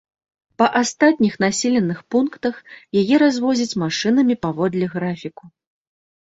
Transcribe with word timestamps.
Па 0.59 0.67
астатніх 0.79 1.33
населеных 1.43 1.99
пунктах 2.15 2.55
яе 3.03 3.15
развозяць 3.25 3.77
машынамі 3.83 4.39
паводле 4.47 4.85
графіку. 4.97 5.43